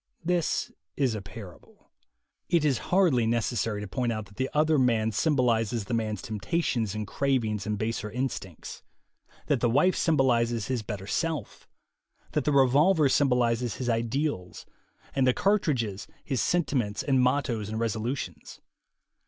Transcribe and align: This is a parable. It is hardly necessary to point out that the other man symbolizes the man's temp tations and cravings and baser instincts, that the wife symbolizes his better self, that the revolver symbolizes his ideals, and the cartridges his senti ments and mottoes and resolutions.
This 0.25 0.71
is 0.97 1.13
a 1.13 1.21
parable. 1.21 1.91
It 2.49 2.65
is 2.65 2.79
hardly 2.89 3.27
necessary 3.27 3.81
to 3.81 3.87
point 3.87 4.11
out 4.11 4.25
that 4.25 4.37
the 4.37 4.49
other 4.51 4.79
man 4.79 5.11
symbolizes 5.11 5.85
the 5.85 5.93
man's 5.93 6.23
temp 6.23 6.41
tations 6.41 6.95
and 6.95 7.05
cravings 7.05 7.67
and 7.67 7.77
baser 7.77 8.09
instincts, 8.09 8.81
that 9.45 9.59
the 9.59 9.69
wife 9.69 9.95
symbolizes 9.95 10.69
his 10.69 10.81
better 10.81 11.05
self, 11.05 11.67
that 12.31 12.45
the 12.45 12.51
revolver 12.51 13.09
symbolizes 13.09 13.75
his 13.75 13.89
ideals, 13.89 14.65
and 15.13 15.27
the 15.27 15.35
cartridges 15.35 16.07
his 16.23 16.41
senti 16.41 16.75
ments 16.75 17.03
and 17.03 17.21
mottoes 17.21 17.69
and 17.69 17.79
resolutions. 17.79 18.59